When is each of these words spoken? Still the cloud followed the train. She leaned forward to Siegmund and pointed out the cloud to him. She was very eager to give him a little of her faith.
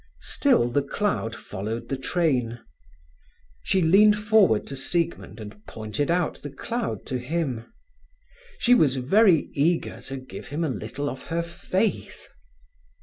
Still 0.21 0.67
the 0.67 0.81
cloud 0.81 1.35
followed 1.35 1.89
the 1.89 1.95
train. 1.95 2.59
She 3.61 3.83
leaned 3.83 4.17
forward 4.17 4.65
to 4.65 4.75
Siegmund 4.75 5.39
and 5.39 5.63
pointed 5.67 6.09
out 6.09 6.41
the 6.41 6.49
cloud 6.49 7.05
to 7.05 7.19
him. 7.19 7.71
She 8.57 8.73
was 8.73 8.95
very 8.95 9.51
eager 9.53 10.01
to 10.07 10.17
give 10.17 10.47
him 10.47 10.63
a 10.63 10.69
little 10.69 11.07
of 11.07 11.25
her 11.25 11.43
faith. 11.43 12.27